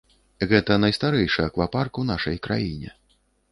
[0.53, 2.89] Гэта найстарэйшы аквапарк у нашай краіне.